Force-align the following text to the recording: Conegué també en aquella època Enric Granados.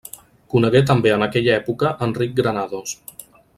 Conegué 0.53 0.81
també 0.91 1.11
en 1.17 1.27
aquella 1.27 1.53
època 1.57 1.93
Enric 2.07 2.35
Granados. 2.41 2.99